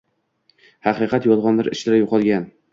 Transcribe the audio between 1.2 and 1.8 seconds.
yolgʻonlar